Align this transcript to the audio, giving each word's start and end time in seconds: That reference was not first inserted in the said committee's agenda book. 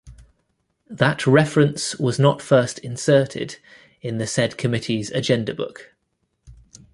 That 0.89 1.27
reference 1.27 1.95
was 1.99 2.17
not 2.17 2.41
first 2.41 2.79
inserted 2.79 3.59
in 4.01 4.17
the 4.17 4.25
said 4.25 4.57
committee's 4.57 5.11
agenda 5.11 5.53
book. 5.53 5.93